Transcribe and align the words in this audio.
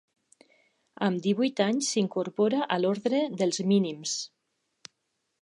Amb 1.07 1.21
divuit 1.25 1.61
anys 1.65 1.89
s'incorpora 1.93 2.63
a 2.77 2.81
l'Orde 2.81 3.21
dels 3.43 3.63
Mínims. 3.75 4.17